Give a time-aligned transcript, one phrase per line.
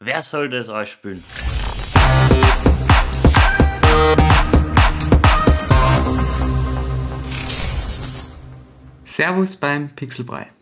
[0.00, 1.24] Wer soll das ausspülen?
[9.04, 10.52] Servus beim Pixelbrei.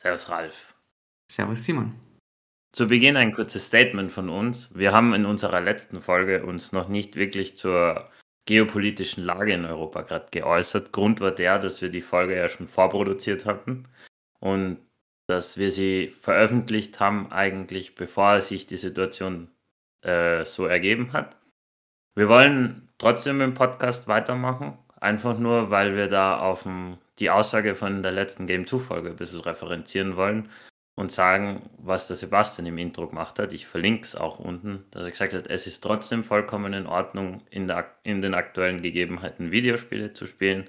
[0.00, 0.74] Servus Ralf.
[1.28, 1.94] Servus Simon.
[2.72, 4.70] Zu Beginn ein kurzes Statement von uns.
[4.76, 8.08] Wir haben in unserer letzten Folge uns noch nicht wirklich zur
[8.46, 10.92] geopolitischen Lage in Europa gerade geäußert.
[10.92, 13.88] Grund war der, dass wir die Folge ja schon vorproduziert hatten
[14.38, 14.78] und
[15.26, 19.50] dass wir sie veröffentlicht haben, eigentlich bevor sich die Situation
[20.02, 21.36] äh, so ergeben hat.
[22.14, 26.66] Wir wollen trotzdem im Podcast weitermachen, einfach nur, weil wir da auf
[27.18, 30.48] die Aussage von der letzten Game 2 Folge ein bisschen referenzieren wollen
[30.96, 33.52] und sagen, was der Sebastian im Intro gemacht hat.
[33.52, 37.42] Ich verlinke es auch unten, dass er gesagt hat, es ist trotzdem vollkommen in Ordnung,
[37.50, 40.64] in, der, in den aktuellen Gegebenheiten Videospiele zu spielen.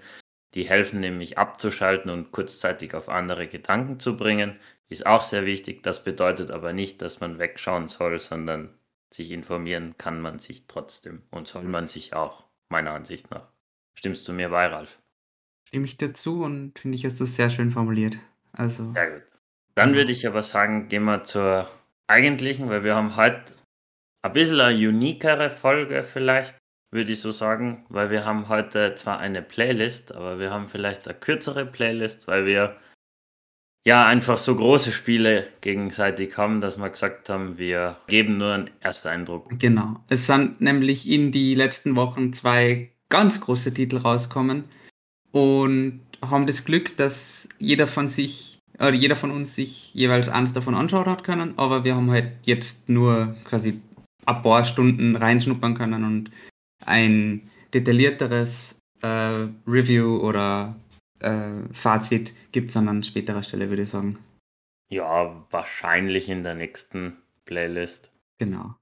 [0.58, 4.56] Die helfen nämlich abzuschalten und kurzzeitig auf andere Gedanken zu bringen.
[4.90, 5.84] Ist auch sehr wichtig.
[5.84, 8.74] Das bedeutet aber nicht, dass man wegschauen soll, sondern
[9.14, 13.48] sich informieren kann man sich trotzdem und soll man sich auch, meiner Ansicht nach.
[13.94, 14.98] Stimmst du mir bei, Ralf?
[15.68, 18.18] Stimme ich dazu und finde ich, hast das sehr schön formuliert.
[18.52, 18.94] Also.
[18.94, 19.28] Sehr gut.
[19.76, 21.70] Dann würde ich aber sagen, gehen wir zur
[22.08, 23.54] eigentlichen, weil wir haben heute
[24.24, 26.58] ein bisschen eine uniquere Folge vielleicht,
[26.92, 31.08] würde ich so sagen, weil wir haben heute zwar eine Playlist, aber wir haben vielleicht
[31.08, 32.78] eine kürzere Playlist, weil wir
[33.86, 38.70] ja einfach so große Spiele gegenseitig haben, dass wir gesagt haben, wir geben nur einen
[38.82, 39.50] ersten Eindruck.
[39.60, 39.98] Genau.
[40.10, 44.66] Es sind nämlich in die letzten Wochen zwei ganz große Titel rauskommen
[45.32, 50.54] und haben das Glück, dass jeder von sich oder jeder von uns sich jeweils eins
[50.54, 53.82] davon anschaut hat können, aber wir haben halt jetzt nur quasi
[54.26, 56.32] ein paar Stunden reinschnuppern können und
[56.88, 60.76] ein detaillierteres äh, Review oder
[61.20, 64.20] äh, Fazit gibt es an späterer Stelle, würde ich sagen.
[64.90, 68.12] Ja, wahrscheinlich in der nächsten Playlist.
[68.40, 68.76] Genau.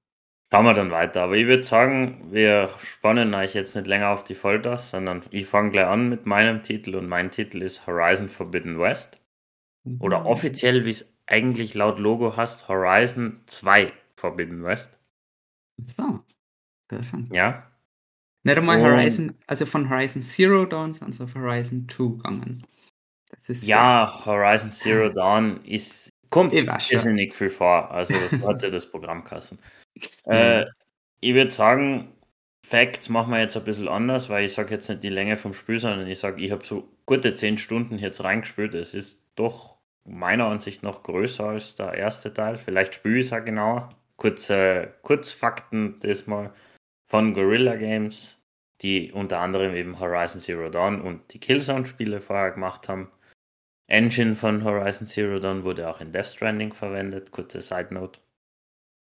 [0.53, 1.23] Schauen wir dann weiter.
[1.23, 5.47] Aber ich würde sagen, wir spannen euch jetzt nicht länger auf die Folter, sondern ich
[5.47, 9.21] fange gleich an mit meinem Titel und mein Titel ist Horizon Forbidden West.
[9.99, 10.25] Oder mhm.
[10.27, 14.99] offiziell, wie es eigentlich laut Logo heißt, Horizon 2 Forbidden West.
[15.85, 16.21] So,
[16.89, 17.33] interessant.
[17.33, 17.69] Ja.
[18.45, 22.63] Nicht einmal Und, Horizon, also von Horizon Zero Dawn sind sie auf Horizon 2 gegangen.
[23.61, 24.21] Ja.
[24.23, 27.89] Horizon Zero Dawn ist, kommt nicht viel vor.
[27.89, 29.59] Also das hatte das Programmkassen.
[30.25, 30.65] Äh,
[31.21, 32.11] ich würde sagen,
[32.67, 35.53] Facts machen wir jetzt ein bisschen anders, weil ich sage jetzt nicht die Länge vom
[35.53, 38.75] Spiel, sondern ich sage, ich habe so gute 10 Stunden jetzt reingespielt.
[38.75, 42.57] Es ist doch meiner Ansicht nach größer als der erste Teil.
[42.57, 43.87] Vielleicht spiele ich es auch genauer.
[44.17, 46.51] Kurze Kurzfakten diesmal
[47.07, 48.41] von Guerrilla Games,
[48.81, 53.11] die unter anderem eben Horizon Zero Dawn und die Killzone-Spiele vorher gemacht haben.
[53.87, 58.19] Engine von Horizon Zero Dawn wurde auch in Death Stranding verwendet, kurze Side Note.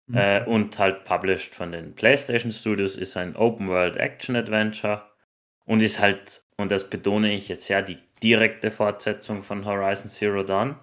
[0.07, 0.17] Mhm.
[0.17, 5.03] Äh, und halt published von den PlayStation Studios, ist ein Open World Action Adventure
[5.65, 10.43] und ist halt, und das betone ich jetzt sehr, die direkte Fortsetzung von Horizon Zero
[10.43, 10.77] Dawn.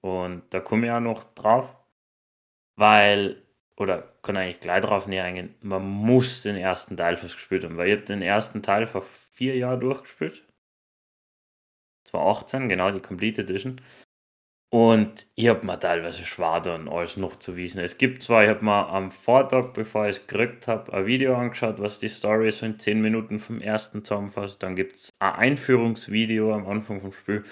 [0.00, 1.74] Und da komme ich auch noch drauf,
[2.76, 3.42] weil,
[3.76, 7.76] oder kann eigentlich gleich drauf näher eingehen, man muss den ersten Teil fürs gespielt haben,
[7.76, 10.44] weil ich habe den ersten Teil vor vier Jahren durchgespielt.
[12.04, 13.80] 2018, genau, die Complete Edition.
[14.70, 17.78] Und ich habe mir teilweise schwer dann alles noch zu wissen.
[17.78, 21.36] Es gibt zwar, ich habe mir am Vortag, bevor ich es gekriegt habe, ein Video
[21.36, 24.62] angeschaut, was die Story so in 10 Minuten vom ersten zusammenfasst.
[24.64, 27.44] Dann gibt es ein Einführungsvideo am Anfang vom Spiel.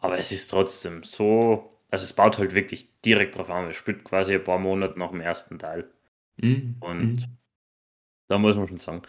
[0.00, 3.70] Aber es ist trotzdem so also es baut halt wirklich direkt drauf an.
[3.70, 5.88] Es spielt quasi ein paar Monate nach dem ersten Teil.
[6.38, 6.74] Mhm.
[6.80, 7.38] Und mhm.
[8.26, 9.02] da muss man schon sagen.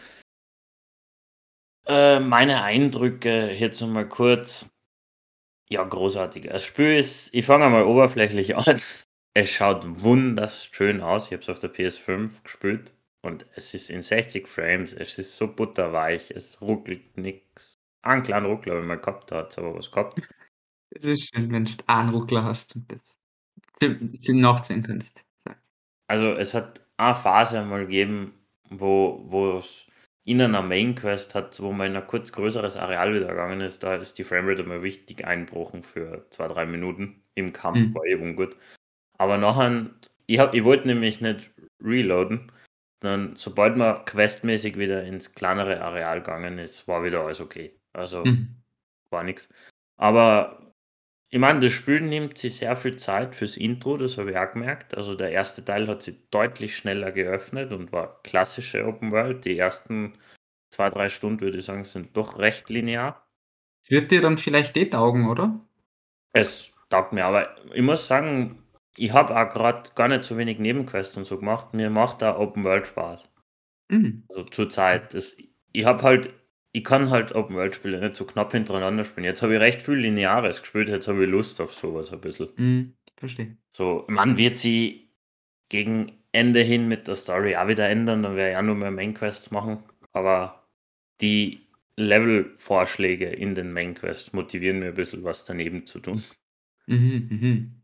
[1.88, 4.70] Äh, meine Eindrücke jetzt nochmal kurz.
[5.68, 6.44] Ja, großartig.
[6.44, 8.80] Das Spiel ist, ich fange mal oberflächlich an.
[9.34, 11.26] Es schaut wunderschön aus.
[11.26, 14.92] Ich habe es auf der PS5 gespielt und es ist in 60 Frames.
[14.92, 16.30] Es ist so butterweich.
[16.30, 17.74] Es ruckelt nichts.
[18.02, 20.20] Einen kleinen Ruckler, wenn man gehabt hat, aber was gehabt.
[20.98, 23.18] Es ist schön, wenn du einen Ruckler hast und das
[24.28, 25.24] nachziehen kannst.
[26.06, 28.34] Also es hat eine Phase einmal gegeben,
[28.70, 29.86] wo es
[30.24, 33.82] in einer Main Quest hat, wo man in ein kurz größeres Areal wieder gegangen ist,
[33.82, 37.94] da ist die Framerate immer wichtig einbrochen für zwei, drei Minuten im Kampf, mhm.
[37.94, 38.56] war eben gut.
[39.18, 39.90] Aber nachher,
[40.26, 42.50] ich, ich wollte nämlich nicht reloaden,
[43.00, 47.78] dann sobald man questmäßig wieder ins kleinere Areal gegangen ist, war wieder alles okay.
[47.92, 48.56] Also mhm.
[49.10, 49.48] war nichts.
[49.96, 50.65] Aber
[51.36, 54.54] ich meine, das Spiel nimmt sich sehr viel Zeit fürs Intro, das habe ich auch
[54.54, 54.96] gemerkt.
[54.96, 59.44] Also der erste Teil hat sich deutlich schneller geöffnet und war klassische Open World.
[59.44, 60.14] Die ersten
[60.70, 63.28] zwei, drei Stunden, würde ich sagen, sind doch recht linear.
[63.84, 65.60] Es wird dir dann vielleicht eh taugen, oder?
[66.32, 68.62] Es taugt mir, aber ich muss sagen,
[68.96, 71.74] ich habe auch gerade gar nicht so wenig Nebenquests und so gemacht.
[71.74, 73.28] Mir macht da Open World Spaß.
[73.90, 74.24] Mhm.
[74.30, 75.12] Also zur Zeit.
[75.12, 75.36] Das,
[75.72, 76.32] ich habe halt,
[76.76, 79.24] ich kann halt Open World Spiele nicht so knapp hintereinander spielen.
[79.24, 82.50] Jetzt habe ich recht viel Lineares gespielt, jetzt habe ich Lust auf sowas ein bisschen.
[82.56, 83.56] Mhm, verstehe.
[83.70, 85.08] So, man wird sie
[85.70, 88.90] gegen Ende hin mit der Story auch wieder ändern, dann werde ich auch nur mehr
[88.90, 89.84] Main Quests machen.
[90.12, 90.68] Aber
[91.22, 96.22] die Level-Vorschläge in den Main Quests motivieren mir ein bisschen was daneben zu tun.
[96.88, 97.82] Mhm, mhm.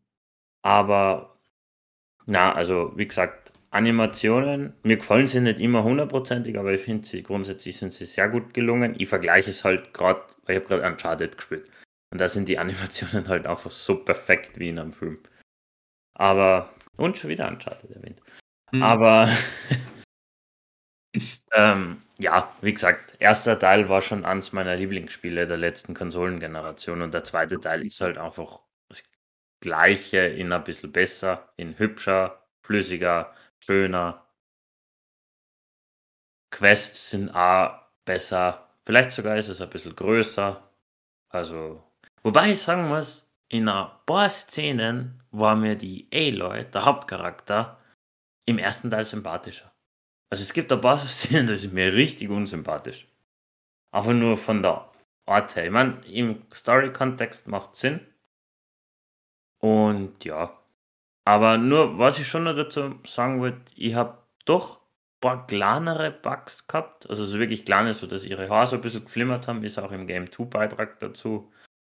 [0.61, 1.41] Aber,
[2.27, 7.23] na, also wie gesagt, Animationen, mir gefallen sie nicht immer hundertprozentig, aber ich finde sie
[7.23, 8.95] grundsätzlich sind sie sehr gut gelungen.
[8.99, 11.71] Ich vergleiche es halt gerade, weil ich habe gerade Uncharted gespielt.
[12.13, 15.19] Und da sind die Animationen halt einfach so perfekt wie in einem Film.
[16.15, 18.21] Aber, und schon wieder Uncharted erwähnt.
[18.73, 18.83] Mhm.
[18.83, 19.31] Aber,
[21.55, 27.15] ähm, ja, wie gesagt, erster Teil war schon eines meiner Lieblingsspiele der letzten Konsolengeneration und
[27.15, 28.61] der zweite Teil ist halt einfach
[29.61, 33.33] Gleiche in ein bisschen besser, in hübscher, flüssiger,
[33.64, 34.26] schöner.
[36.50, 38.69] Quests sind auch besser.
[38.85, 40.69] Vielleicht sogar ist es ein bisschen größer.
[41.29, 41.82] Also,
[42.23, 47.79] wobei ich sagen muss, in ein paar Szenen war mir die Aloy, der Hauptcharakter,
[48.44, 49.73] im ersten Teil sympathischer.
[50.31, 53.06] Also es gibt ein paar Szenen, die sind mir richtig unsympathisch.
[53.93, 54.91] Einfach nur von der
[55.26, 55.67] Art her.
[55.67, 58.00] Ich meine, im Story-Kontext macht Sinn.
[59.58, 60.62] Und ja,
[61.25, 66.11] aber nur, was ich schon noch dazu sagen wollte, ich habe doch ein paar kleinere
[66.11, 69.63] Bugs gehabt, also so wirklich kleine, so dass ihre Haare so ein bisschen geflimmert haben,
[69.63, 71.53] ist auch im Game 2 Beitrag dazu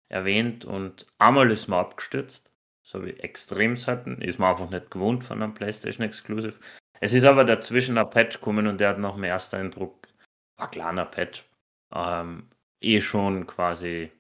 [0.10, 0.66] erwähnt.
[0.66, 5.44] Und einmal ist mir abgestürzt, so wie extrem hatten, ist man einfach nicht gewohnt von
[5.44, 6.60] einem PlayStation Exclusive.
[7.02, 10.08] Es ist aber dazwischen ein Patch gekommen und der hat noch mehr erster Eindruck,
[10.58, 11.46] ein kleiner Patch,
[11.94, 12.50] ähm,
[12.82, 14.12] eh schon quasi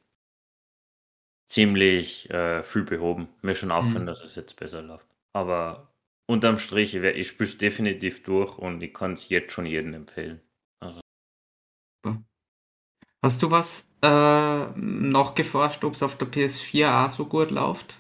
[1.49, 3.27] ziemlich äh, viel behoben.
[3.41, 4.07] Mir schon aufgefallen, mhm.
[4.07, 5.07] dass es jetzt besser läuft.
[5.33, 5.91] Aber
[6.27, 9.93] unterm Strich, ich, ich spüre es definitiv durch und ich kann es jetzt schon jedem
[9.93, 10.39] empfehlen.
[10.79, 11.01] Also.
[13.21, 17.97] Hast du was äh, noch geforscht, ob es auf der PS4 auch so gut läuft?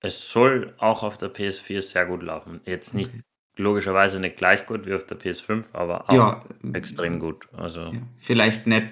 [0.00, 2.60] Es soll auch auf der PS4 sehr gut laufen.
[2.66, 3.22] Jetzt nicht okay.
[3.56, 6.44] logischerweise nicht gleich gut wie auf der PS5, aber auch ja,
[6.74, 7.48] extrem gut.
[7.54, 8.88] Also ja, vielleicht nicht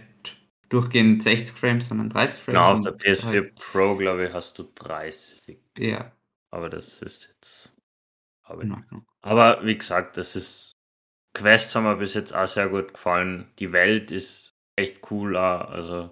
[0.73, 2.47] durchgehend 60 Frames, sondern 30 Frames.
[2.47, 5.59] Genau, auf der PS4 halt Pro, glaube ich, hast du 30.
[5.79, 6.13] Ja.
[6.51, 7.77] Aber das ist jetzt.
[8.43, 8.65] Aber,
[9.23, 10.77] aber wie gesagt, das ist.
[11.35, 13.51] Quests haben mir bis jetzt auch sehr gut gefallen.
[13.59, 15.37] Die Welt ist echt cool.
[15.37, 16.11] Auch, also,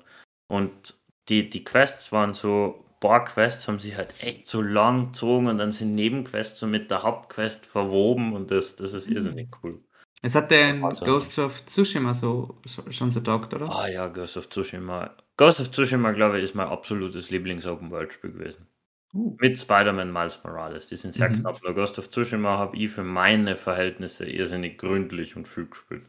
[0.48, 0.98] und
[1.28, 2.86] die, die Quests waren so.
[3.00, 6.90] Boah, Quests haben sich halt echt so lang gezogen und dann sind Nebenquests so mit
[6.90, 9.16] der Hauptquest verwoben und das, das ist mhm.
[9.16, 9.82] irrsinnig cool.
[10.22, 13.70] Es hat den also, Ghost of Tsushima so, so schon so taugt, oder?
[13.70, 15.16] Ah ja, Ghost of Tsushima.
[15.36, 18.66] Ghost of Tsushima, glaube ich, ist mein absolutes Lieblings-Open-World-Spiel gewesen.
[19.14, 19.36] Uh.
[19.40, 20.88] Mit Spider-Man Miles Morales.
[20.88, 21.40] Die sind sehr mhm.
[21.40, 21.62] knapp.
[21.62, 26.06] Nur Ghost of Tsushima habe ich für meine Verhältnisse irrsinnig gründlich und viel gespielt.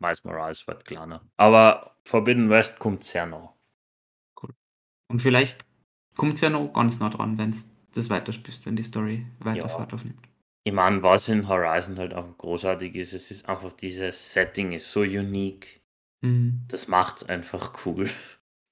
[0.00, 1.22] Miles Morales wird kleiner.
[1.38, 3.54] Aber Forbidden West kommt sehr nah.
[4.40, 4.50] Cool.
[5.08, 5.64] Und vielleicht
[6.16, 9.60] kommt es ja noch ganz nah dran, wenn es das weiterspielst, wenn die Story weiter
[9.60, 9.68] ja.
[9.68, 10.33] Fahrt aufnimmt.
[10.66, 14.90] Ich meine, was in Horizon halt auch großartig ist, es ist einfach dieses Setting ist
[14.90, 15.82] so unique.
[16.22, 16.64] Mhm.
[16.68, 18.08] Das macht's einfach cool.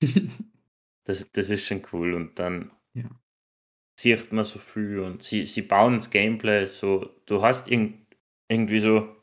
[1.05, 2.15] das, das ist schon cool.
[2.15, 3.11] Und dann ja.
[4.01, 7.93] sieht man so viel und sie, sie bauen das Gameplay so, du hast irg
[8.49, 9.15] irgendwie so,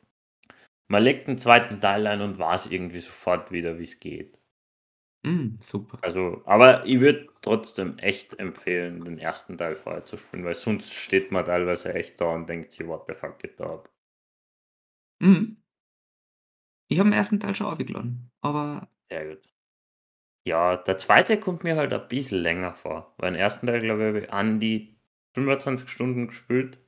[0.88, 4.39] man legt einen zweiten Teil ein und weiß irgendwie sofort wieder, wie es geht.
[5.26, 5.98] Mm, super.
[6.02, 10.94] Also, aber ich würde trotzdem echt empfehlen, den ersten Teil vorher zu spielen, weil sonst
[10.94, 13.90] steht man teilweise echt da und denkt sich, what the fuck geht da ab.
[15.22, 15.60] Mm.
[16.92, 18.90] Ich habe den ersten Teil schon aufgeladen, aber.
[19.12, 19.50] Sehr gut.
[20.48, 24.02] Ja, der zweite kommt mir halt ein bisschen länger vor, weil den ersten Teil, glaube
[24.04, 24.98] ich, habe ich an die
[25.36, 26.80] 25 Stunden gespielt.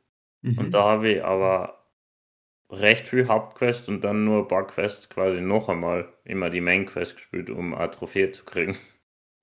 [0.42, 0.58] Mhm.
[0.58, 1.81] Und da habe ich aber
[2.72, 6.86] recht viel Hauptquest und dann nur ein paar Quests quasi noch einmal immer die Main
[6.86, 8.78] Quest gespielt, um eine Trophäe zu kriegen.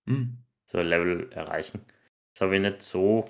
[0.06, 0.38] Mhm.
[0.64, 1.80] So ein Level erreichen.
[2.32, 3.28] Das habe ich nicht so.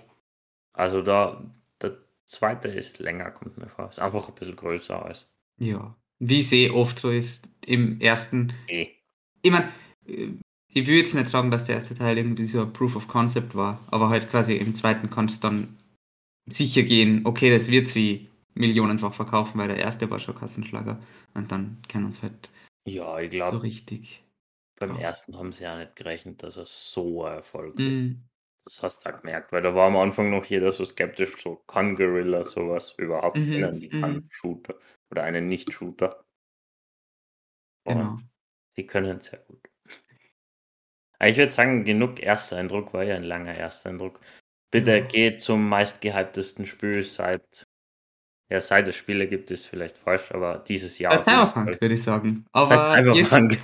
[0.72, 1.44] Also da,
[1.82, 3.90] der zweite ist länger, kommt mir vor.
[3.90, 5.28] Ist einfach ein bisschen größer als.
[5.58, 5.96] Ja.
[6.20, 8.52] Wie es eh oft so ist, im ersten.
[8.68, 8.88] Eh.
[9.42, 9.68] Ich meine,
[10.04, 13.54] ich will jetzt nicht sagen, dass der erste Teil irgendwie so ein Proof of Concept
[13.54, 15.76] war, aber halt quasi im zweiten kannst du dann
[16.46, 18.28] sicher gehen, okay, das wird sie
[18.58, 20.98] millionenfach verkaufen, weil der erste war schon Kassenschlager.
[21.34, 22.50] Und dann kennen uns halt
[22.88, 24.24] ja, ich glaube, so richtig.
[24.78, 25.00] Beim drauf.
[25.00, 27.92] ersten haben sie ja nicht gerechnet, dass er so ein Erfolg wird.
[27.92, 28.22] Mm.
[28.64, 31.56] Das hast du ja gemerkt, weil da war am Anfang noch jeder so skeptisch, so
[31.66, 34.26] kann Gorilla sowas überhaupt mhm, kennen, die kann mhm.
[34.30, 34.74] Shooter
[35.10, 36.24] oder einen Nicht-Shooter.
[37.84, 38.18] Genau.
[38.76, 39.70] Die können es sehr gut.
[41.18, 44.20] Aber ich würde sagen, genug Ersteindruck war ja ein langer Ersteindruck.
[44.70, 47.66] Bitte geht zum meistgehyptesten Spiel seit
[48.50, 51.12] ja, seit es Spiele gibt, ist vielleicht falsch, aber dieses Jahr.
[51.12, 52.46] Seit Cyberpunk, würde ich sagen.
[52.52, 53.62] Aber jetzt,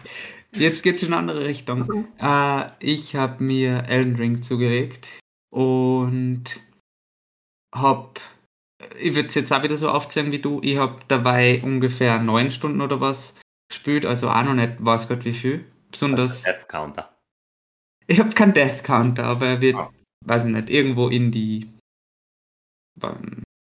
[0.52, 2.06] jetzt geht es in eine andere Richtung.
[2.20, 6.44] Äh, ich habe mir Elden Ring zugelegt und
[7.74, 8.20] habe,
[9.00, 12.50] ich würde es jetzt auch wieder so aufzählen wie du, ich habe dabei ungefähr neun
[12.50, 15.64] Stunden oder was gespielt, also auch noch nicht, weiß Gott wie viel.
[15.90, 16.42] Besonders.
[16.42, 17.16] Death Counter.
[18.06, 19.88] Ich habe keinen Death Counter, aber er wird, oh.
[20.26, 21.70] weiß ich nicht, irgendwo in die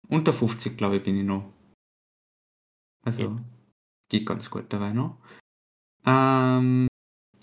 [0.08, 1.44] unter 50, glaube ich, bin ich noch.
[3.04, 3.36] Also, ja.
[4.08, 5.16] geht ganz gut dabei noch.
[6.06, 6.88] Ähm,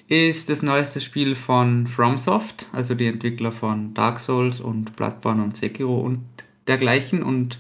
[0.07, 5.55] ist das neueste Spiel von FromSoft, also die Entwickler von Dark Souls und Bloodborne und
[5.55, 6.23] Sekiro und
[6.67, 7.59] dergleichen und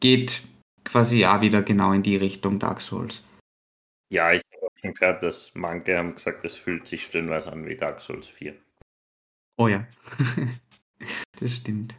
[0.00, 0.42] geht
[0.84, 3.22] quasi auch wieder genau in die Richtung Dark Souls.
[4.10, 7.76] Ja, ich habe schon gehört, dass manche haben gesagt, das fühlt sich stundenweise an wie
[7.76, 8.54] Dark Souls 4.
[9.58, 9.86] Oh ja,
[11.40, 11.94] das stimmt.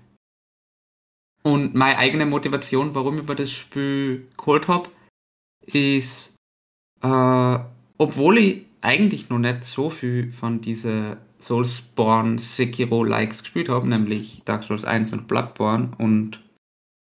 [1.44, 4.90] Und meine eigene Motivation, warum ich über das Spiel geholt habe,
[5.66, 6.36] ist,
[7.02, 7.60] äh,
[7.98, 14.64] obwohl ich eigentlich noch nicht so viel von dieser Soulsborne Sekiro-Likes gespielt habe, nämlich Dark
[14.64, 16.42] Souls 1 und Bloodborne und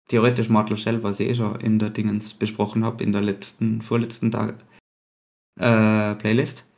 [0.10, 3.82] theoretisch Mortal Shell, was ich eh schon in der Dingens besprochen habe, in der letzten,
[3.82, 4.56] vorletzten Tag,
[5.60, 6.70] äh, Playlist.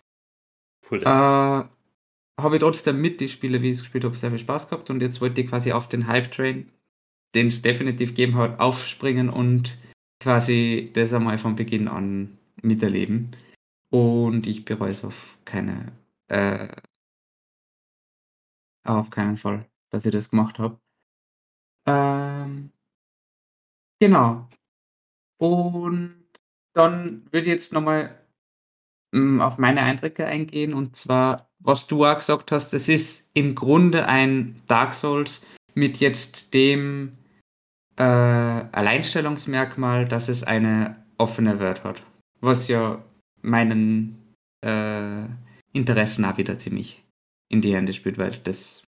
[0.91, 4.69] Äh, habe ich trotzdem mit die Spiele, wie ich es gespielt habe, sehr viel Spaß
[4.69, 6.71] gehabt und jetzt wollte ich quasi auf den Hype-Train
[7.35, 9.77] den es definitiv gegeben hat, aufspringen und
[10.19, 13.31] quasi das einmal von Beginn an miterleben.
[13.91, 15.91] Und ich bereue es auf keine,
[16.27, 16.67] äh,
[18.83, 20.79] auf keinen Fall, dass ich das gemacht habe.
[21.87, 22.71] Ähm,
[23.99, 24.47] genau.
[25.37, 26.25] Und
[26.73, 28.19] dann würde ich jetzt nochmal
[29.13, 30.73] hm, auf meine Eindrücke eingehen.
[30.73, 35.41] Und zwar, was du auch gesagt hast, es ist im Grunde ein Dark Souls
[35.73, 37.17] mit jetzt dem
[37.99, 38.03] äh,
[38.71, 42.01] Alleinstellungsmerkmal, dass es eine offene Welt hat.
[42.39, 43.03] Was ja
[43.41, 45.25] meinen äh,
[45.73, 47.03] Interessen auch wieder ziemlich
[47.49, 48.83] in die Hände spielt, weil das,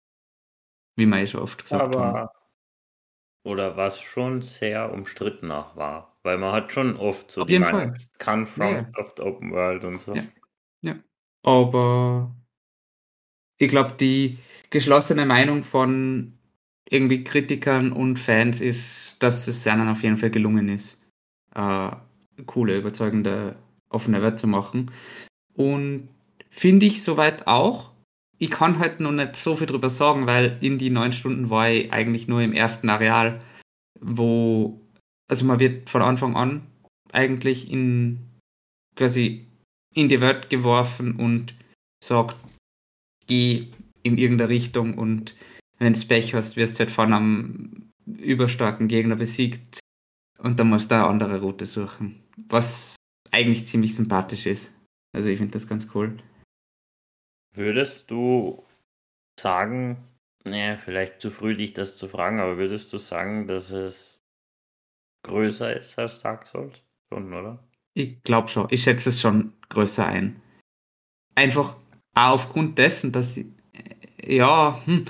[0.96, 2.30] wie man ja schon oft gesagt hat.
[3.42, 6.16] Oder was schon sehr umstritten auch war.
[6.22, 9.24] Weil man hat schon oft so Auf die Meinung, kann FromSoft ja.
[9.24, 10.14] Open World und so.
[10.14, 10.22] Ja.
[10.82, 10.94] ja.
[11.42, 12.36] Aber
[13.56, 14.38] ich glaube, die
[14.68, 16.38] geschlossene Meinung von
[16.90, 21.00] irgendwie Kritikern und Fans ist, dass es seinen auf jeden Fall gelungen ist,
[21.54, 21.90] äh,
[22.46, 23.56] coole, überzeugende,
[23.88, 24.90] offene Welt zu machen.
[25.54, 26.08] Und
[26.50, 27.90] finde ich soweit auch.
[28.38, 31.70] Ich kann halt noch nicht so viel drüber sagen, weil in die neun Stunden war
[31.70, 33.40] ich eigentlich nur im ersten Areal,
[34.00, 34.80] wo,
[35.28, 36.62] also man wird von Anfang an
[37.12, 38.18] eigentlich in
[38.96, 39.46] quasi
[39.94, 41.54] in die Welt geworfen und
[42.02, 42.36] sagt,
[43.26, 43.66] geh
[44.02, 45.34] in irgendeine Richtung und
[45.80, 49.80] wenn du Pech hast, wirst du halt von einem überstarken Gegner besiegt
[50.38, 52.22] und dann musst du eine andere Route suchen.
[52.48, 52.96] Was
[53.30, 54.74] eigentlich ziemlich sympathisch ist.
[55.12, 56.18] Also ich finde das ganz cool.
[57.54, 58.64] Würdest du
[59.38, 60.04] sagen,
[60.44, 64.20] naja, vielleicht zu früh dich das zu fragen, aber würdest du sagen, dass es
[65.24, 66.82] größer ist als Dark Souls?
[67.12, 67.64] Schon, oder?
[67.94, 68.68] Ich glaube schon.
[68.70, 70.40] Ich schätze es schon größer ein.
[71.34, 71.76] Einfach
[72.14, 73.46] auch aufgrund dessen, dass ich,
[74.22, 75.04] ja, hm,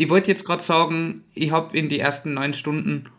[0.00, 3.10] ich wollte jetzt gerade sagen, ich habe in die ersten neun Stunden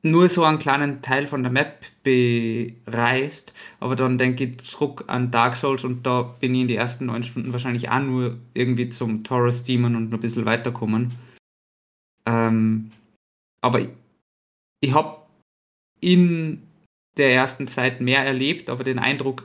[0.00, 5.30] nur so einen kleinen Teil von der Map bereist, aber dann denke ich zurück an
[5.30, 8.88] Dark Souls und da bin ich in die ersten neun Stunden wahrscheinlich auch nur irgendwie
[8.88, 11.12] zum Taurus Demon und noch ein bisschen weiterkommen.
[12.24, 12.92] Ähm,
[13.60, 13.88] aber ich,
[14.80, 15.18] ich habe
[16.00, 16.62] in
[17.18, 19.44] der ersten Zeit mehr erlebt, aber den Eindruck,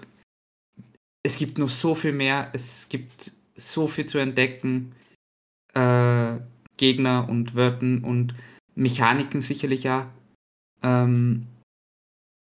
[1.22, 4.94] es gibt noch so viel mehr, es gibt so viel zu entdecken.
[5.74, 6.38] Äh,
[6.78, 8.36] Gegner und Wörtern und
[8.76, 10.12] Mechaniken sicherlich ja.
[10.84, 11.48] Ähm,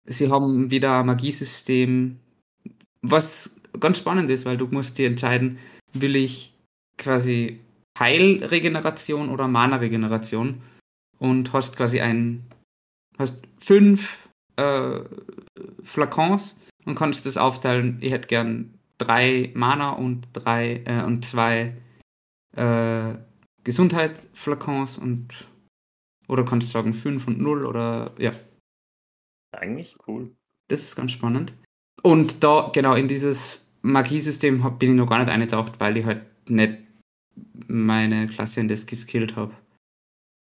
[0.04, 2.18] sie haben wieder ein Magiesystem,
[3.02, 5.58] was ganz spannend ist, weil du musst dir entscheiden,
[5.92, 6.54] will ich
[6.96, 7.60] quasi
[7.98, 10.62] Heilregeneration oder Mana-Regeneration
[11.18, 12.44] und hast quasi ein,
[13.18, 15.00] hast fünf äh,
[15.82, 17.98] Flakons und kannst das aufteilen.
[18.00, 21.74] Ich hätte gern drei Mana und drei äh, und zwei
[22.56, 23.14] äh,
[23.64, 25.48] Gesundheitsflakons und
[26.28, 28.32] oder kannst du sagen 5 und 0 oder ja.
[29.52, 30.30] Eigentlich cool.
[30.68, 31.52] Das ist ganz spannend.
[32.02, 36.04] Und da, genau, in dieses Magiesystem hab, bin ich noch gar nicht eingetaucht, weil ich
[36.04, 36.78] halt nicht
[37.66, 39.54] meine Klasse in das geskillt habe.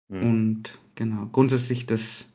[0.08, 0.22] Mhm.
[0.22, 2.30] Und genau, grundsätzlich das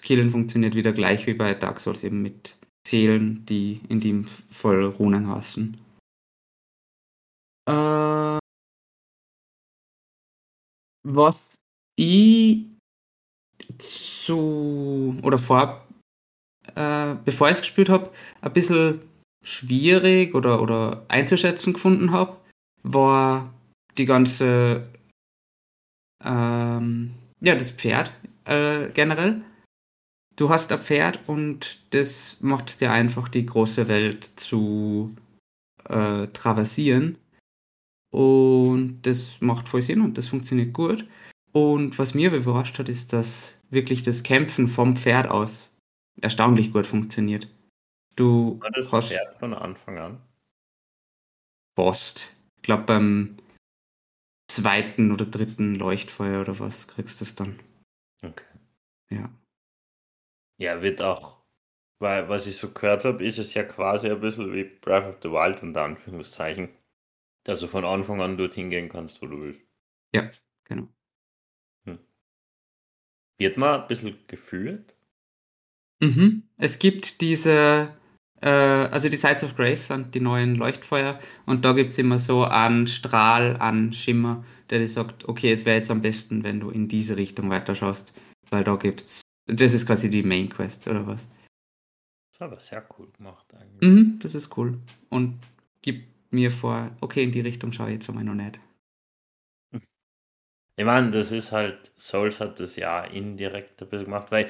[0.00, 2.56] Skillen funktioniert wieder gleich wie bei Dark Souls eben mit
[2.86, 5.76] Seelen, die in dem voll Runen hassen.
[7.68, 7.72] Äh,
[11.10, 11.40] Was
[11.96, 12.66] ich
[13.78, 15.86] zu oder vor
[16.74, 18.10] äh, bevor ich es gespielt habe,
[18.42, 19.00] ein bisschen
[19.42, 22.36] schwierig oder, oder einzuschätzen gefunden habe,
[22.82, 23.52] war
[23.96, 24.86] die ganze
[26.22, 28.12] ähm, ja, das Pferd
[28.44, 29.42] äh, generell.
[30.36, 35.16] Du hast ein Pferd und das macht dir einfach die große Welt zu
[35.88, 37.18] äh, traversieren.
[38.10, 41.06] Und das macht voll Sinn und das funktioniert gut.
[41.52, 45.76] Und was mir überrascht hat, ist, dass wirklich das Kämpfen vom Pferd aus
[46.20, 47.48] erstaunlich gut funktioniert.
[48.16, 50.20] Du War das hast Pferd von Anfang an?
[51.76, 52.34] Post.
[52.56, 53.36] Ich glaube beim
[54.50, 57.60] zweiten oder dritten Leuchtfeuer oder was kriegst du es dann.
[58.22, 58.44] Okay.
[59.10, 59.30] Ja.
[60.58, 61.36] Ja, wird auch,
[62.00, 65.18] weil was ich so gehört habe, ist es ja quasi ein bisschen wie Breath of
[65.22, 66.68] the Wild unter Anführungszeichen,
[67.48, 69.64] dass du von Anfang an dorthin gehen kannst, wo du willst.
[70.14, 70.30] Ja,
[70.64, 70.86] genau.
[71.86, 71.98] Hm.
[73.38, 74.94] Wird man ein bisschen geführt?
[76.00, 76.42] Mhm.
[76.58, 77.96] Es gibt diese,
[78.42, 82.18] äh, also die Sides of Grace sind die neuen Leuchtfeuer und da gibt es immer
[82.18, 86.60] so einen Strahl an Schimmer, der dir sagt, okay, es wäre jetzt am besten, wenn
[86.60, 88.12] du in diese Richtung weiterschaust,
[88.50, 91.30] weil da gibt's, das ist quasi die Main Quest oder was.
[91.30, 93.90] Das ist aber sehr cool gemacht eigentlich.
[93.90, 94.78] Mhm, das ist cool
[95.08, 95.38] und
[95.80, 98.60] gibt mir vor, okay, in die Richtung schaue ich jetzt einmal noch nicht.
[100.76, 104.48] Ich meine, das ist halt, Souls hat das ja indirekt ein bisschen gemacht, weil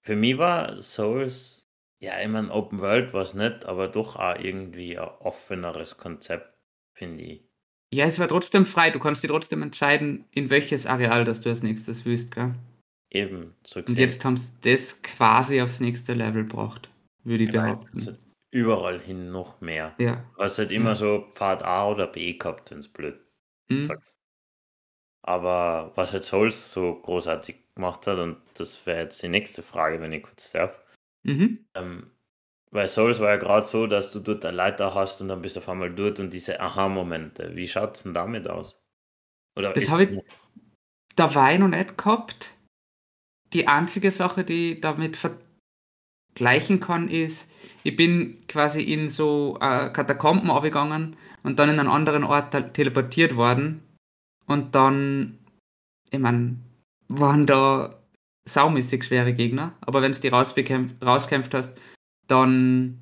[0.00, 1.68] für mich war Souls,
[1.98, 6.58] ja, immer ein Open World war es nicht, aber doch auch irgendwie ein offeneres Konzept,
[6.94, 7.44] finde ich.
[7.92, 8.90] Ja, es war trotzdem frei.
[8.90, 12.54] Du kannst dir trotzdem entscheiden, in welches Areal das du als nächstes willst, gell?
[13.10, 13.94] Eben, so gesehen.
[13.94, 16.88] Und jetzt haben sie das quasi aufs nächste Level gebracht,
[17.22, 17.98] würde ich genau, behaupten.
[17.98, 18.16] Also
[18.54, 19.94] überall hin noch mehr.
[19.98, 20.24] Ja.
[20.36, 20.94] Du hast halt immer ja.
[20.94, 23.20] so Pfad A oder B gehabt, wenn es blöd
[23.68, 23.84] mhm.
[23.84, 24.16] sagst.
[25.22, 30.00] Aber was jetzt Souls so großartig gemacht hat, und das wäre jetzt die nächste Frage,
[30.00, 30.80] wenn ich kurz darf.
[31.24, 31.66] Mhm.
[31.74, 32.10] Ähm,
[32.70, 35.56] weil Souls war ja gerade so, dass du dort eine Leiter hast und dann bist
[35.56, 37.56] du auf einmal dort und diese Aha-Momente.
[37.56, 38.80] Wie schaut es denn damit aus?
[39.56, 40.22] Oder das habe ich
[41.16, 42.54] dabei noch nicht gehabt.
[43.52, 45.16] Die einzige Sache, die ich damit
[46.34, 47.50] vergleichen kann, ist,
[47.84, 53.36] ich bin quasi in so äh, Katakomben aufgegangen und dann in einen anderen Ort teleportiert
[53.36, 53.82] worden.
[54.46, 55.38] Und dann,
[56.10, 56.56] ich meine,
[57.08, 57.98] waren da
[58.46, 61.78] saumäßig schwere Gegner, aber wenn du die rauskämpft hast,
[62.26, 63.00] dann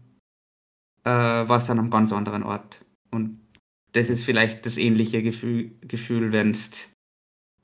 [1.04, 2.84] äh, war es dann am ganz anderen Ort.
[3.10, 3.40] Und
[3.92, 6.58] das ist vielleicht das ähnliche Gefühl, Gefühl wenn du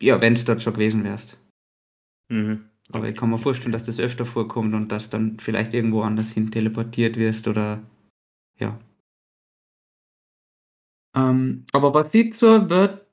[0.01, 1.39] ja, wenn's dort schon gewesen wärst.
[2.31, 2.68] Mhm.
[2.91, 2.99] Okay.
[2.99, 6.33] Aber ich kann mir vorstellen, dass das öfter vorkommt und dass dann vielleicht irgendwo anders
[6.33, 7.83] hin teleportiert wirst oder
[8.59, 8.79] ja.
[11.15, 13.05] Ähm, aber was ich zur Word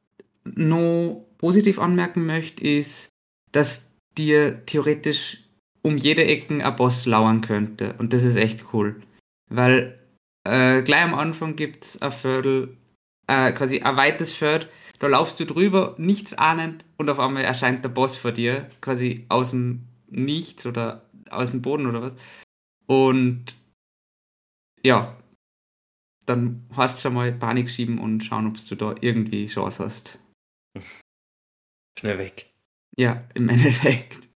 [0.45, 3.09] noch positiv anmerken möchte, ist,
[3.51, 5.43] dass dir theoretisch
[5.81, 7.95] um jede Ecken ein Boss lauern könnte.
[7.97, 9.01] Und das ist echt cool.
[9.49, 9.99] Weil
[10.45, 12.77] äh, gleich am Anfang gibt es ein Viertel,
[13.27, 17.83] äh, quasi ein weites Feld, da laufst du drüber, nichts ahnend, und auf einmal erscheint
[17.83, 22.15] der Boss vor dir, quasi aus dem Nichts oder aus dem Boden oder was.
[22.85, 23.55] Und
[24.83, 25.17] ja,
[26.25, 30.19] dann hast du schon mal Panik schieben und schauen, ob du da irgendwie Chance hast.
[31.99, 32.51] Schnell weg.
[32.97, 34.29] Ja, im Endeffekt.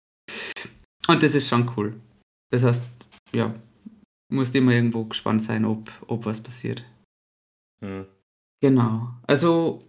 [1.08, 2.00] Und das ist schon cool.
[2.50, 2.86] Das heißt,
[3.34, 3.54] ja,
[4.28, 6.84] musst immer irgendwo gespannt sein, ob, ob was passiert.
[7.80, 8.06] Mhm.
[8.60, 9.10] Genau.
[9.26, 9.82] Also,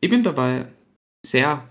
[0.00, 0.66] ich bin dabei
[1.24, 1.68] sehr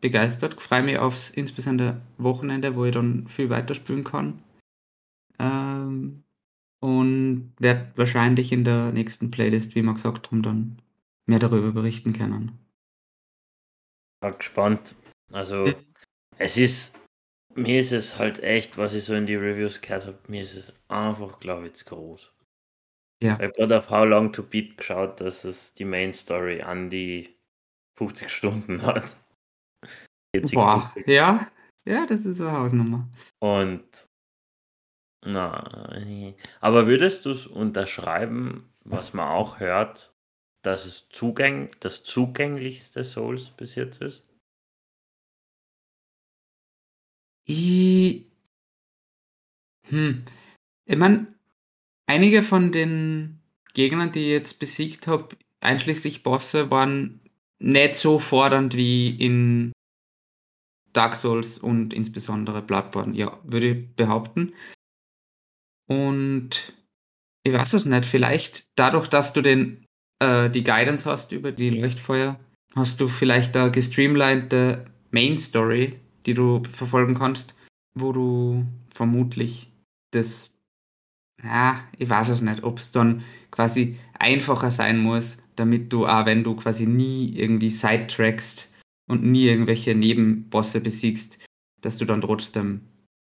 [0.00, 0.60] begeistert.
[0.60, 4.42] Freue mich aufs insbesondere Wochenende, wo ich dann viel weiterspielen kann.
[5.38, 6.24] Ähm,
[6.80, 10.82] und werde wahrscheinlich in der nächsten Playlist, wie wir gesagt haben, dann
[11.26, 12.58] mehr darüber berichten können.
[14.20, 14.94] Bin gespannt.
[15.32, 15.74] Also, hm.
[16.38, 16.94] es ist,
[17.54, 20.54] mir ist es halt echt, was ich so in die Reviews gehört habe, mir ist
[20.54, 22.32] es einfach, glaube ich, zu groß.
[23.22, 23.34] Ja.
[23.34, 26.90] Ich habe gerade auf How Long to Beat geschaut, dass es die Main Story an
[26.90, 27.35] die
[27.96, 29.16] 50 Stunden hat.
[30.52, 31.50] Boah, ja,
[31.86, 33.08] ja, das ist eine Hausnummer.
[33.40, 34.08] Und
[35.24, 35.90] na,
[36.60, 40.14] aber würdest du es unterschreiben, was man auch hört,
[40.62, 44.26] dass es zugäng das zugänglichste Souls bis jetzt ist?
[47.48, 48.26] Ich,
[49.88, 50.24] hm.
[50.84, 51.34] Ich meine,
[52.06, 53.40] einige von den
[53.74, 57.20] Gegnern, die ich jetzt besiegt habe, einschließlich Bosse, waren
[57.58, 59.72] nicht so fordernd wie in
[60.92, 64.54] Dark Souls und insbesondere Bloodborne, ja, würde ich behaupten.
[65.88, 66.74] Und
[67.44, 69.84] ich weiß es nicht, vielleicht dadurch, dass du den,
[70.20, 72.40] äh, die Guidance hast über die Leuchtfeuer,
[72.74, 77.54] hast du vielleicht eine gestreamlinete Main Story, die du verfolgen kannst,
[77.94, 79.70] wo du vermutlich
[80.12, 80.58] das,
[81.42, 86.26] ja, ich weiß es nicht, ob es dann quasi einfacher sein muss, damit du auch,
[86.26, 88.70] wenn du quasi nie irgendwie sidetrackst
[89.08, 91.38] und nie irgendwelche Nebenbosse besiegst,
[91.80, 92.82] dass du dann trotzdem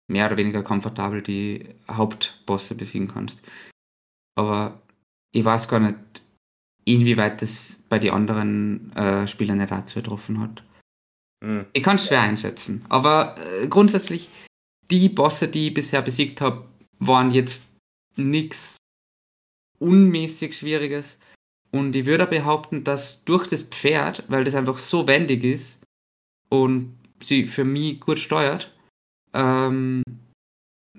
[0.07, 3.41] mehr oder weniger komfortabel die Hauptbosse besiegen kannst.
[4.35, 4.81] Aber
[5.31, 5.97] ich weiß gar nicht,
[6.85, 10.63] inwieweit das bei den anderen äh, Spielern nicht dazu getroffen hat.
[11.43, 11.65] Mhm.
[11.73, 12.85] Ich kann es schwer einschätzen.
[12.89, 14.29] Aber äh, grundsätzlich,
[14.89, 16.67] die Bosse, die ich bisher besiegt habe,
[16.99, 17.67] waren jetzt
[18.15, 18.77] nichts
[19.79, 21.19] unmäßig Schwieriges.
[21.71, 25.81] Und ich würde behaupten, dass durch das Pferd, weil das einfach so wendig ist
[26.49, 28.73] und sie für mich gut steuert,
[29.33, 30.03] ähm,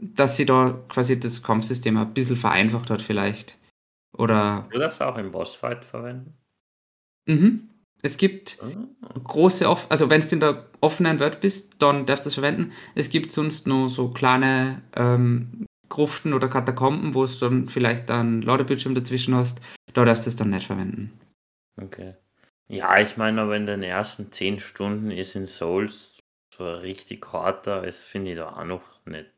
[0.01, 3.59] dass sie da quasi das Kampfsystem ein bisschen vereinfacht hat vielleicht.
[4.17, 4.69] Oder.
[4.71, 6.35] Du das auch im Bossfight verwenden?
[7.27, 7.69] Mhm.
[8.03, 9.21] Es gibt oh.
[9.21, 12.73] große, Off also wenn du in der offenen Welt bist, dann darfst du das verwenden.
[12.95, 18.41] Es gibt sonst nur so kleine ähm, Gruften oder Katakomben, wo du dann vielleicht einen
[18.41, 19.61] Ladebildschirm dazwischen hast.
[19.93, 21.21] Da darfst du es dann nicht verwenden.
[21.77, 22.15] Okay.
[22.69, 26.17] Ja, ich meine, aber in den ersten zehn Stunden ist in Souls
[26.55, 29.31] so richtig harter, das finde ich da auch noch nicht.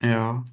[0.00, 0.44] Ja.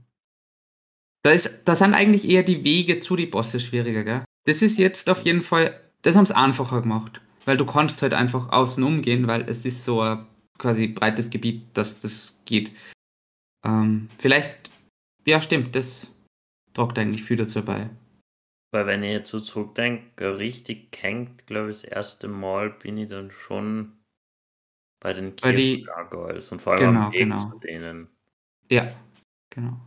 [1.23, 4.23] Da, ist, da sind eigentlich eher die Wege zu die Bosse schwieriger, gell?
[4.45, 7.21] Das ist jetzt auf jeden Fall, das haben sie einfacher gemacht.
[7.45, 10.25] Weil du kannst halt einfach außen umgehen, weil es ist so ein
[10.57, 12.71] quasi breites Gebiet, dass das geht.
[13.63, 14.69] Ähm, vielleicht,
[15.25, 16.13] ja stimmt, das
[16.73, 17.89] tragt eigentlich viel dazu bei.
[18.71, 23.09] Weil wenn ich jetzt so zurückdenke, richtig hängt, glaube ich, das erste Mal bin ich
[23.09, 23.97] dann schon
[25.01, 27.39] bei den Gargoyles und vor allem genau, am Weg genau.
[27.39, 28.07] zu denen.
[28.69, 28.93] Ja,
[29.49, 29.81] genau.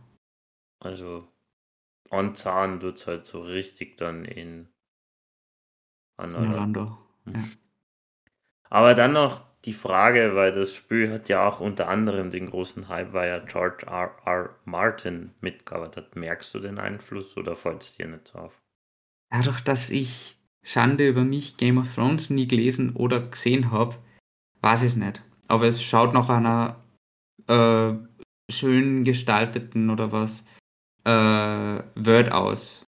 [0.79, 1.27] Also
[2.11, 4.69] on Zahn tut es halt so richtig dann in
[6.17, 6.97] Orlando.
[7.23, 7.33] Hm.
[7.33, 7.43] Ja.
[8.69, 12.87] Aber dann noch die Frage, weil das Spiel hat ja auch unter anderem den großen
[12.87, 14.15] Hype, weil ja George R.
[14.25, 14.55] R.
[14.65, 16.15] Martin mitgearbeitet hat.
[16.15, 18.61] Merkst du den Einfluss oder fällt es dir nicht so auf?
[19.31, 23.95] Dadurch, dass ich Schande über mich Game of Thrones nie gelesen oder gesehen habe,
[24.61, 25.21] weiß ich es nicht.
[25.47, 26.83] Aber es schaut nach einer
[27.47, 27.93] äh,
[28.51, 30.47] schön gestalteten oder was
[31.03, 32.85] äh, Word aus,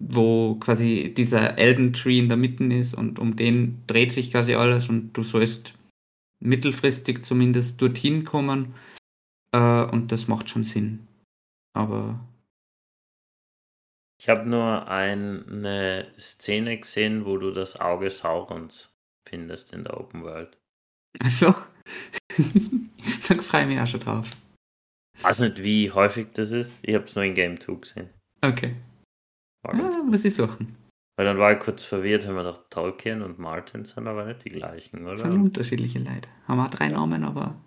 [0.00, 4.54] wo quasi dieser Elden Tree in der Mitte ist und um den dreht sich quasi
[4.54, 5.74] alles und du sollst
[6.42, 8.74] mittelfristig zumindest dorthin kommen
[9.52, 11.06] äh, und das macht schon Sinn.
[11.74, 12.18] Aber
[14.20, 18.94] ich habe nur eine Szene gesehen, wo du das Auge Saurons
[19.28, 20.58] findest in der Open World.
[21.18, 21.54] Achso.
[23.28, 24.30] Dann freue ich mich auch schon drauf.
[25.18, 26.80] Ich weiß nicht, wie häufig das ist.
[26.82, 28.10] Ich habe es nur in Game 2 gesehen.
[28.42, 28.76] Okay.
[29.66, 30.76] Ja, muss ich suchen.
[31.16, 34.44] Weil dann war ich kurz verwirrt, wenn man doch Tolkien und Martin sind aber nicht
[34.44, 35.10] die gleichen, oder?
[35.10, 36.30] Das sind unterschiedliche Leute.
[36.48, 37.60] Haben auch drei Namen, aber.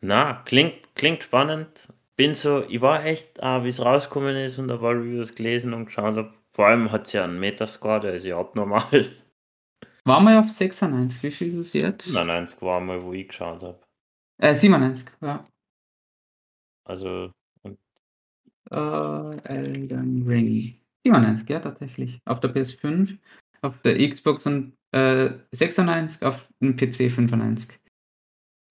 [0.00, 1.88] Na, klingt, klingt spannend.
[2.16, 5.74] Bin so, ich war echt, ah, wie es rausgekommen ist und da war Reviews gelesen
[5.74, 6.32] und geschaut habe.
[6.50, 9.10] Vor allem hat es ja einen Metascore, der ist ja abnormal.
[10.04, 12.04] War mal auf 96, wie viel ist es jetzt?
[12.06, 13.80] 97 war mal, wo ich geschaut habe.
[14.38, 15.44] Äh, 97, ja.
[16.84, 17.32] Also.
[18.72, 20.76] Uh, Elden Ring.
[21.04, 22.20] 97, ja, tatsächlich.
[22.24, 23.18] Auf der PS5,
[23.62, 27.78] auf der Xbox und äh, 96, auf dem PC 95.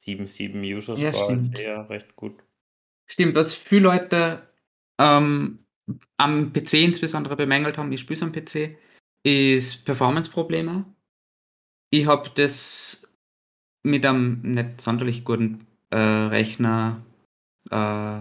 [0.05, 2.43] 7,7 User Score ja, ist eher recht gut.
[3.07, 4.47] Stimmt, was viele Leute
[4.99, 5.59] ähm,
[6.17, 8.77] am PC insbesondere bemängelt haben, ich spiele am PC,
[9.23, 10.85] ist Performance-Probleme.
[11.89, 13.07] Ich habe das
[13.83, 17.01] mit einem nicht sonderlich guten äh, Rechner
[17.71, 18.19] äh,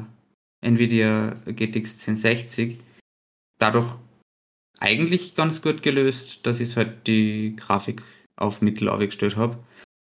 [0.61, 2.79] Nvidia GTX 1060
[3.59, 3.97] dadurch
[4.79, 8.03] eigentlich ganz gut gelöst, dass ich halt die Grafik
[8.37, 9.59] auf Mittel aufgestellt habe.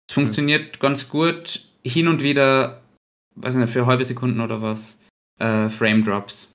[0.09, 0.79] Es funktioniert mhm.
[0.79, 1.69] ganz gut.
[1.83, 2.81] Hin und wieder,
[3.35, 5.01] weiß nicht, für halbe Sekunden oder was,
[5.39, 6.51] äh, Frame Drops.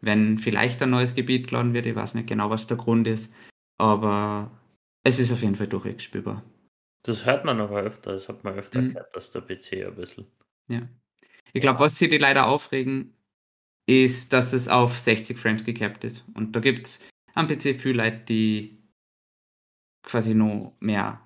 [0.00, 3.32] Wenn vielleicht ein neues Gebiet geladen wird, ich weiß nicht genau, was der Grund ist,
[3.78, 4.50] aber
[5.04, 6.44] es ist auf jeden Fall durchwegs spielbar.
[7.04, 8.88] Das hört man aber öfter, das hat man öfter mhm.
[8.90, 10.26] gehört, dass der PC ein bisschen.
[10.68, 10.82] Ja.
[11.52, 13.14] Ich glaube, was sie die leider aufregen,
[13.88, 16.24] ist, dass es auf 60 Frames gecapped ist.
[16.34, 18.78] Und da gibt es am PC viele Leute, die
[20.02, 21.20] quasi noch mehr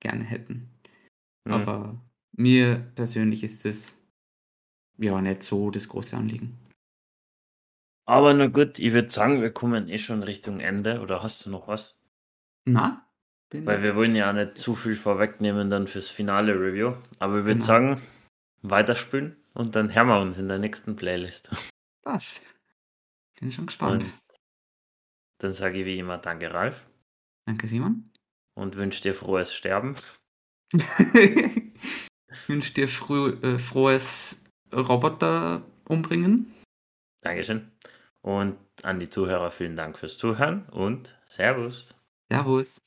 [0.00, 0.70] gerne hätten.
[1.44, 1.52] Mhm.
[1.52, 2.00] Aber
[2.32, 3.96] mir persönlich ist das
[4.96, 6.58] ja nicht so das große Anliegen.
[8.06, 11.00] Aber na gut, ich würde sagen, wir kommen eh schon Richtung Ende.
[11.00, 12.02] Oder hast du noch was?
[12.64, 13.06] Na,
[13.52, 16.94] weil wir wollen ja nicht zu viel vorwegnehmen dann fürs finale Review.
[17.18, 17.66] Aber ich würde genau.
[17.66, 18.02] sagen,
[18.62, 21.50] weiterspielen und dann hören wir uns in der nächsten Playlist.
[22.02, 22.42] Was?
[23.38, 24.04] Bin schon gespannt.
[24.04, 24.12] Und
[25.38, 26.84] dann sage ich wie immer Danke, Ralf.
[27.46, 28.10] Danke, Simon.
[28.54, 29.96] Und wünsche dir frohes Sterben.
[32.46, 36.52] wünsche dir früh, äh, frohes Roboter umbringen.
[37.22, 37.70] Dankeschön.
[38.20, 41.88] Und an die Zuhörer vielen Dank fürs Zuhören und Servus.
[42.30, 42.80] Servus.